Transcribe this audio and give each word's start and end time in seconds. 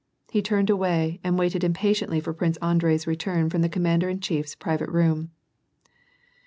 He 0.31 0.41
turned 0.41 0.71
away 0.71 1.19
and 1.23 1.37
waited 1.37 1.63
impatiently 1.63 2.19
for 2.19 2.33
Prince 2.33 2.57
Andrei's 2.57 3.05
return 3.05 3.51
from 3.51 3.61
the 3.61 3.69
commander 3.69 4.09
in 4.09 4.19
chief's 4.19 4.55
private 4.55 4.89
room. 4.89 5.29